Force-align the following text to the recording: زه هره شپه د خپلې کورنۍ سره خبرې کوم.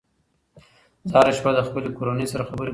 زه 1.09 1.15
هره 1.19 1.31
شپه 1.37 1.51
د 1.55 1.59
خپلې 1.67 1.89
کورنۍ 1.97 2.25
سره 2.33 2.43
خبرې 2.49 2.67
کوم. 2.67 2.69